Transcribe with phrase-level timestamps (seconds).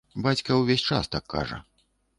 [0.27, 1.57] Бацька ўвесь час так кажа.